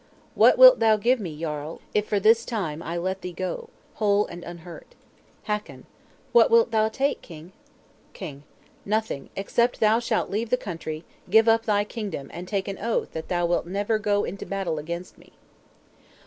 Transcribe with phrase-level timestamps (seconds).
[0.33, 3.69] _"'What wilt thou give me, Jarl, if, for this time, I let thee go,
[4.01, 4.95] whole and unhurt?'
[5.43, 5.85] Hakon.
[6.31, 7.51] "'What wilt thou take, King?'
[8.11, 8.41] King.
[8.83, 12.79] "'Nothing, except that thou shalt leave the country; give up thy kingdom; and take an
[12.79, 15.33] oath that thou wilt never go into battle against me.'"